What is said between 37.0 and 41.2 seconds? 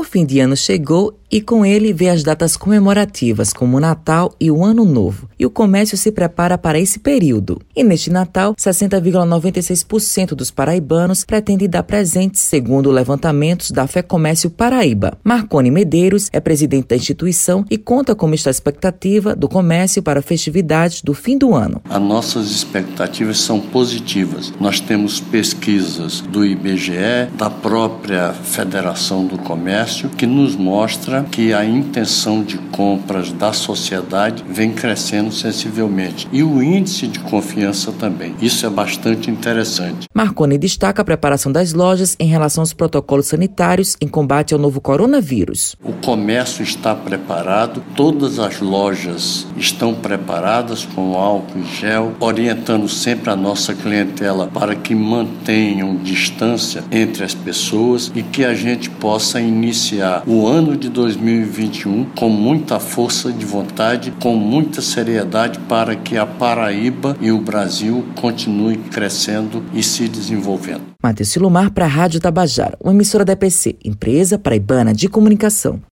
de confiança também. Isso é bastante interessante. Marconi destaca a